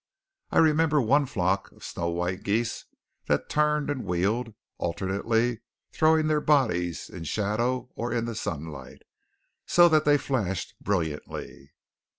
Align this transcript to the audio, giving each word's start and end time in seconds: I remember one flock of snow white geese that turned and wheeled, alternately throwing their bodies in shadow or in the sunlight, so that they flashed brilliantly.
I 0.49 0.57
remember 0.57 0.99
one 0.99 1.27
flock 1.27 1.71
of 1.73 1.83
snow 1.83 2.07
white 2.09 2.41
geese 2.41 2.85
that 3.27 3.49
turned 3.49 3.87
and 3.91 4.03
wheeled, 4.03 4.55
alternately 4.79 5.61
throwing 5.91 6.25
their 6.25 6.41
bodies 6.41 7.07
in 7.07 7.23
shadow 7.23 7.91
or 7.93 8.11
in 8.11 8.25
the 8.25 8.33
sunlight, 8.33 9.03
so 9.67 9.87
that 9.89 10.03
they 10.03 10.17
flashed 10.17 10.73
brilliantly. 10.81 11.73